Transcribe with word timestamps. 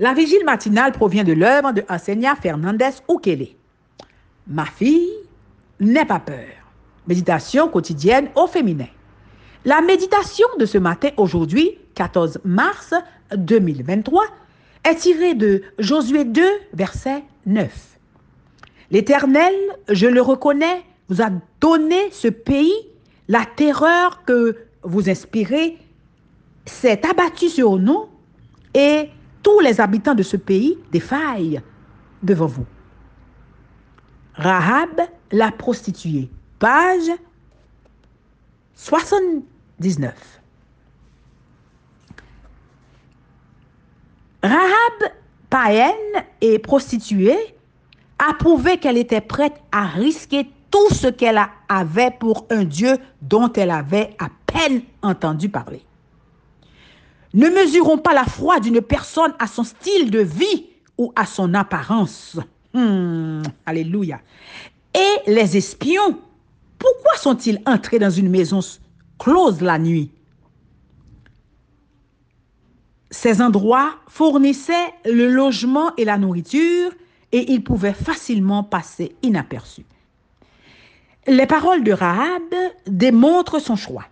La 0.00 0.14
vigile 0.14 0.46
matinale 0.46 0.92
provient 0.92 1.24
de 1.24 1.34
l'œuvre 1.34 1.72
de 1.72 1.84
Enseignant 1.90 2.34
Fernandez 2.34 2.88
Ukele. 3.06 3.48
Ma 4.46 4.64
fille, 4.64 5.10
n'aie 5.78 6.06
pas 6.06 6.18
peur. 6.18 6.48
Méditation 7.06 7.68
quotidienne 7.68 8.30
au 8.34 8.46
féminin. 8.46 8.88
La 9.66 9.82
méditation 9.82 10.46
de 10.58 10.64
ce 10.64 10.78
matin, 10.78 11.10
aujourd'hui, 11.18 11.76
14 11.96 12.40
mars 12.44 12.94
2023, 13.36 14.24
est 14.84 14.94
tirée 14.94 15.34
de 15.34 15.62
Josué 15.78 16.24
2, 16.24 16.42
verset 16.72 17.22
9. 17.44 17.70
L'Éternel, 18.90 19.52
je 19.90 20.06
le 20.06 20.22
reconnais, 20.22 20.82
vous 21.10 21.20
a 21.20 21.28
donné 21.60 22.10
ce 22.10 22.28
pays, 22.28 22.72
la 23.28 23.44
terreur 23.44 24.24
que 24.24 24.56
vous 24.82 25.10
inspirez 25.10 25.76
s'est 26.64 27.02
abattue 27.06 27.50
sur 27.50 27.76
nous 27.76 28.06
et 28.72 29.10
tous 29.42 29.60
les 29.60 29.80
habitants 29.80 30.14
de 30.14 30.22
ce 30.22 30.36
pays 30.36 30.78
défaillent 30.90 31.60
devant 32.22 32.46
vous. 32.46 32.66
Rahab, 34.34 35.00
la 35.32 35.50
prostituée, 35.52 36.30
page 36.58 37.10
79. 38.74 40.40
Rahab, 44.42 45.12
païenne 45.50 45.94
et 46.40 46.58
prostituée, 46.58 47.36
a 48.18 48.34
prouvé 48.34 48.78
qu'elle 48.78 48.96
était 48.96 49.20
prête 49.20 49.60
à 49.72 49.86
risquer 49.86 50.50
tout 50.70 50.90
ce 50.94 51.08
qu'elle 51.08 51.40
avait 51.68 52.10
pour 52.12 52.46
un 52.50 52.64
Dieu 52.64 52.96
dont 53.22 53.52
elle 53.52 53.70
avait 53.70 54.14
à 54.18 54.28
peine 54.46 54.82
entendu 55.02 55.48
parler. 55.48 55.82
Ne 57.32 57.48
mesurons 57.48 57.98
pas 57.98 58.12
la 58.12 58.24
foi 58.24 58.60
d'une 58.60 58.80
personne 58.80 59.34
à 59.38 59.46
son 59.46 59.64
style 59.64 60.10
de 60.10 60.20
vie 60.20 60.66
ou 60.98 61.12
à 61.14 61.26
son 61.26 61.54
apparence. 61.54 62.38
Hmm, 62.74 63.42
alléluia. 63.66 64.20
Et 64.94 65.30
les 65.30 65.56
espions, 65.56 66.18
pourquoi 66.78 67.16
sont-ils 67.16 67.60
entrés 67.66 67.98
dans 67.98 68.10
une 68.10 68.28
maison 68.28 68.60
close 69.18 69.60
la 69.60 69.78
nuit? 69.78 70.10
Ces 73.12 73.42
endroits 73.42 73.94
fournissaient 74.08 74.94
le 75.04 75.28
logement 75.28 75.94
et 75.96 76.04
la 76.04 76.16
nourriture 76.16 76.92
et 77.32 77.52
ils 77.52 77.62
pouvaient 77.62 77.92
facilement 77.92 78.64
passer 78.64 79.14
inaperçus. 79.22 79.84
Les 81.26 81.46
paroles 81.46 81.84
de 81.84 81.92
Rahab 81.92 82.42
démontrent 82.86 83.60
son 83.60 83.76
choix. 83.76 84.04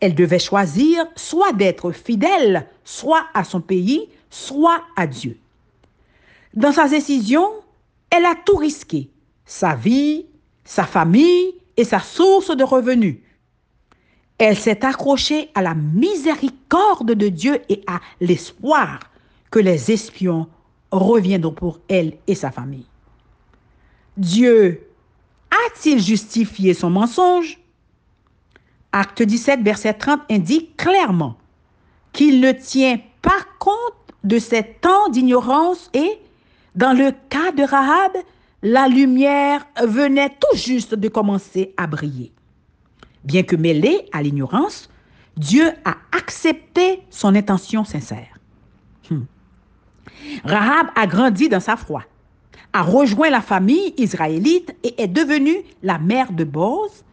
Elle 0.00 0.14
devait 0.14 0.38
choisir 0.38 1.06
soit 1.16 1.52
d'être 1.52 1.92
fidèle, 1.92 2.66
soit 2.84 3.26
à 3.34 3.44
son 3.44 3.60
pays, 3.60 4.08
soit 4.30 4.82
à 4.96 5.06
Dieu. 5.06 5.38
Dans 6.54 6.72
sa 6.72 6.88
décision, 6.88 7.48
elle 8.10 8.24
a 8.24 8.34
tout 8.34 8.56
risqué, 8.56 9.10
sa 9.44 9.74
vie, 9.74 10.26
sa 10.64 10.84
famille 10.84 11.54
et 11.76 11.84
sa 11.84 12.00
source 12.00 12.56
de 12.56 12.64
revenus. 12.64 13.18
Elle 14.38 14.56
s'est 14.56 14.84
accrochée 14.84 15.50
à 15.54 15.62
la 15.62 15.74
miséricorde 15.74 17.12
de 17.12 17.28
Dieu 17.28 17.60
et 17.68 17.82
à 17.86 18.00
l'espoir 18.20 19.00
que 19.50 19.58
les 19.58 19.90
espions 19.90 20.46
reviendront 20.90 21.52
pour 21.52 21.80
elle 21.88 22.14
et 22.26 22.34
sa 22.34 22.50
famille. 22.50 22.86
Dieu 24.16 24.88
a-t-il 25.50 26.00
justifié 26.00 26.74
son 26.74 26.90
mensonge? 26.90 27.58
Acte 28.92 29.22
17, 29.22 29.60
verset 29.62 29.94
30 29.94 30.20
indique 30.30 30.76
clairement 30.76 31.36
qu'il 32.12 32.40
ne 32.40 32.52
tient 32.52 32.98
pas 33.20 33.44
compte 33.58 33.74
de 34.24 34.38
ces 34.38 34.62
temps 34.62 35.08
d'ignorance 35.10 35.90
et, 35.94 36.18
dans 36.74 36.92
le 36.92 37.12
cas 37.28 37.52
de 37.52 37.62
Rahab, 37.62 38.12
la 38.62 38.88
lumière 38.88 39.66
venait 39.84 40.30
tout 40.30 40.56
juste 40.56 40.94
de 40.94 41.08
commencer 41.08 41.74
à 41.76 41.86
briller. 41.86 42.32
Bien 43.24 43.42
que 43.42 43.56
mêlé 43.56 44.08
à 44.12 44.22
l'ignorance, 44.22 44.88
Dieu 45.36 45.70
a 45.84 45.96
accepté 46.16 47.02
son 47.10 47.34
intention 47.34 47.84
sincère. 47.84 48.38
Hmm. 49.10 49.24
Rahab 50.44 50.88
a 50.96 51.06
grandi 51.06 51.48
dans 51.48 51.60
sa 51.60 51.76
foi, 51.76 52.02
a 52.72 52.82
rejoint 52.82 53.30
la 53.30 53.40
famille 53.40 53.94
israélite 53.96 54.74
et 54.82 55.00
est 55.02 55.08
devenue 55.08 55.58
la 55.82 55.98
mère 55.98 56.32
de 56.32 56.44
Boz 56.44 57.04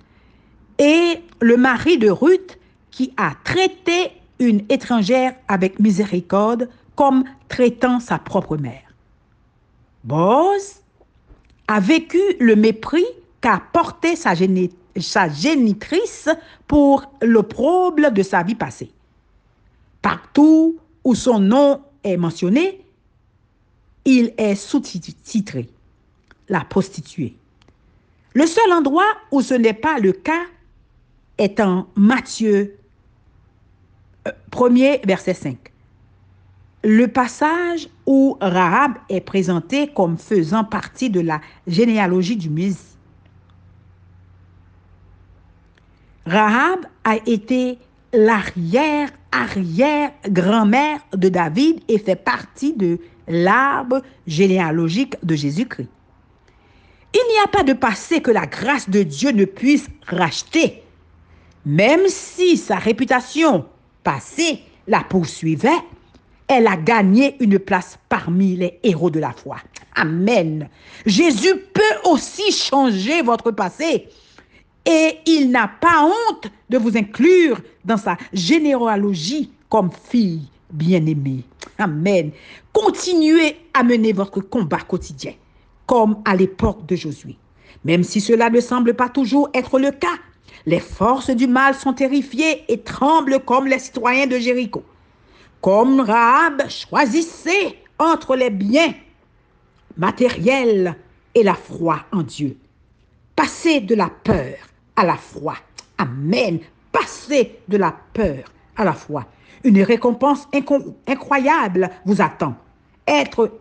et 0.77 1.21
le 1.41 1.57
mari 1.57 1.97
de 1.97 2.09
Ruth 2.09 2.57
qui 2.91 3.13
a 3.17 3.33
traité 3.43 4.11
une 4.39 4.63
étrangère 4.69 5.35
avec 5.47 5.79
miséricorde 5.79 6.69
comme 6.95 7.23
traitant 7.47 7.99
sa 7.99 8.17
propre 8.17 8.57
mère. 8.57 8.81
Boz 10.03 10.81
a 11.67 11.79
vécu 11.79 12.19
le 12.39 12.55
mépris 12.55 13.05
qu'a 13.41 13.61
porté 13.73 14.15
sa, 14.15 14.33
génitrice 14.35 16.29
pour 16.67 17.11
l'opprobre 17.21 18.11
de 18.11 18.23
sa 18.23 18.43
vie 18.43 18.55
passée. 18.55 18.91
Partout 20.01 20.77
où 21.03 21.15
son 21.15 21.39
nom 21.39 21.81
est 22.03 22.17
mentionné, 22.17 22.85
il 24.05 24.33
est 24.37 24.55
sous-titré 24.55 25.69
la 26.47 26.61
prostituée. 26.61 27.35
Le 28.33 28.45
seul 28.45 28.71
endroit 28.71 29.11
où 29.31 29.41
ce 29.41 29.53
n'est 29.55 29.73
pas 29.73 29.97
le 29.97 30.11
cas 30.11 30.43
est 31.37 31.59
en 31.59 31.87
Matthieu 31.95 32.77
1er, 34.51 34.95
euh, 34.95 34.97
verset 35.05 35.33
5. 35.33 35.57
Le 36.83 37.07
passage 37.07 37.89
où 38.05 38.37
Rahab 38.39 38.93
est 39.09 39.21
présenté 39.21 39.87
comme 39.87 40.17
faisant 40.17 40.63
partie 40.63 41.09
de 41.09 41.19
la 41.19 41.41
généalogie 41.67 42.37
du 42.37 42.49
Messie. 42.49 42.95
Rahab 46.27 46.85
a 47.03 47.17
été 47.25 47.77
l'arrière-arrière-grand-mère 48.13 50.99
de 51.13 51.29
David 51.29 51.81
et 51.87 51.99
fait 51.99 52.15
partie 52.15 52.73
de 52.73 52.99
l'arbre 53.27 54.01
généalogique 54.27 55.15
de 55.23 55.35
Jésus-Christ. 55.35 55.89
Il 57.13 57.21
n'y 57.31 57.39
a 57.43 57.47
pas 57.47 57.63
de 57.63 57.73
passé 57.73 58.21
que 58.21 58.31
la 58.31 58.45
grâce 58.45 58.89
de 58.89 59.03
Dieu 59.03 59.31
ne 59.31 59.45
puisse 59.45 59.87
racheter. 60.05 60.84
Même 61.65 62.07
si 62.07 62.57
sa 62.57 62.75
réputation 62.75 63.65
passée 64.03 64.61
la 64.87 65.01
poursuivait, 65.01 65.69
elle 66.47 66.67
a 66.67 66.77
gagné 66.77 67.35
une 67.39 67.57
place 67.57 67.97
parmi 68.07 68.55
les 68.55 68.79
héros 68.83 69.09
de 69.09 69.19
la 69.19 69.31
foi. 69.31 69.57
Amen. 69.95 70.69
Jésus 71.05 71.55
peut 71.73 72.09
aussi 72.09 72.51
changer 72.51 73.23
votre 73.23 73.49
passé 73.51 74.07
et 74.85 75.17
il 75.25 75.49
n'a 75.49 75.67
pas 75.67 76.05
honte 76.05 76.51
de 76.69 76.77
vous 76.77 76.95
inclure 76.95 77.59
dans 77.83 77.97
sa 77.97 78.17
généalogie 78.31 79.51
comme 79.69 79.89
fille 80.09 80.47
bien-aimée. 80.71 81.43
Amen. 81.79 82.31
Continuez 82.71 83.57
à 83.73 83.83
mener 83.83 84.13
votre 84.13 84.41
combat 84.41 84.81
quotidien, 84.81 85.33
comme 85.87 86.21
à 86.25 86.35
l'époque 86.35 86.85
de 86.85 86.95
Josué. 86.95 87.37
Même 87.83 88.03
si 88.03 88.21
cela 88.21 88.49
ne 88.49 88.61
semble 88.61 88.93
pas 88.93 89.09
toujours 89.09 89.49
être 89.53 89.79
le 89.79 89.91
cas, 89.91 90.17
les 90.65 90.79
forces 90.79 91.29
du 91.29 91.47
mal 91.47 91.75
sont 91.75 91.93
terrifiées 91.93 92.63
et 92.67 92.79
tremblent 92.79 93.39
comme 93.39 93.67
les 93.67 93.79
citoyens 93.79 94.27
de 94.27 94.37
Jéricho. 94.37 94.83
Comme 95.61 95.99
Rahab, 95.99 96.69
choisissez 96.69 97.79
entre 97.99 98.35
les 98.35 98.49
biens 98.49 98.93
matériels 99.97 100.95
et 101.33 101.43
la 101.43 101.53
foi 101.53 102.01
en 102.11 102.23
Dieu. 102.23 102.57
Passez 103.35 103.81
de 103.81 103.95
la 103.95 104.09
peur 104.09 104.55
à 104.95 105.05
la 105.05 105.15
foi. 105.15 105.55
Amen. 105.97 106.59
Passez 106.91 107.59
de 107.67 107.77
la 107.77 107.95
peur 108.13 108.45
à 108.75 108.83
la 108.83 108.93
foi. 108.93 109.25
Une 109.63 109.81
récompense 109.81 110.47
incroyable 111.07 111.89
vous 112.05 112.21
attend. 112.21 112.55
Être 113.07 113.51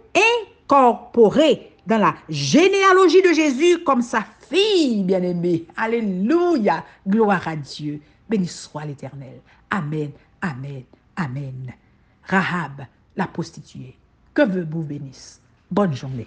incorporé 0.69 1.73
dans 1.87 1.99
la 1.99 2.15
généalogie 2.29 3.23
de 3.23 3.33
Jésus 3.33 3.83
comme 3.85 4.03
sa 4.03 4.25
fille 4.49 5.03
bien-aimée. 5.05 5.67
Alléluia. 5.77 6.85
Gloire 7.07 7.47
à 7.49 7.57
Dieu. 7.57 8.01
Béni 8.29 8.47
soit 8.47 8.85
l'Éternel. 8.85 9.41
Amen. 9.71 10.11
Amen. 10.41 10.85
Amen. 11.17 11.73
Rahab, 12.25 12.87
la 13.17 13.27
prostituée. 13.27 13.97
Que 14.33 14.43
veut 14.43 14.67
vous 14.69 14.83
bénisse. 14.83 15.41
Bonne 15.71 15.95
journée. 15.95 16.27